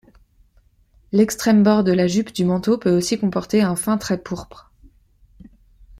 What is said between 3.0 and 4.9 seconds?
comporter un fin trait pourpre.